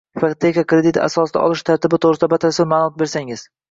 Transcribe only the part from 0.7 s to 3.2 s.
krediti asosida olish tartibi to‘g‘risida batafsil ma’lumot